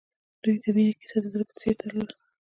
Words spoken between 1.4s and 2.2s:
په څېر تلله.